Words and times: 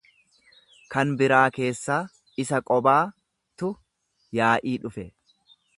kan 0.95 1.11
biraa 1.19 1.43
keessaa; 1.57 1.99
Isa 2.45 2.61
qobaa 2.71 2.99
tu 3.63 3.73
yaa'ii 4.41 4.79
dhufe. 4.87 5.09